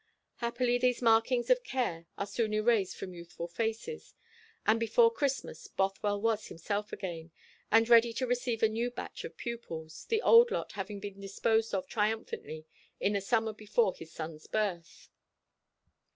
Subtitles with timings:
[0.37, 4.15] Happily these markings of care are soon erased from youthful faces;
[4.65, 7.29] and before Christmas Bothwell was himself again,
[7.71, 11.71] and ready to receive a new batch of pupils, the old lot having been disposed
[11.75, 12.65] of triumphantly
[12.99, 15.07] in the summer before his son's birth.